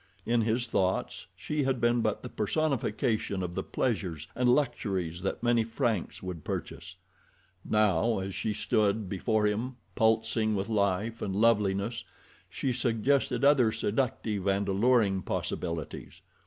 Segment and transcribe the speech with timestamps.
[0.25, 5.43] In his thoughts she had been but the personification of the pleasures and luxuries that
[5.43, 6.95] many francs would purchase.
[7.63, 12.03] Now as she stood before him pulsing with life and loveliness
[12.49, 16.23] she suggested other seductive and alluring possibilities.